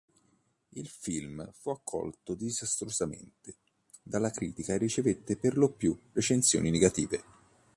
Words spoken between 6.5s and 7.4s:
negative.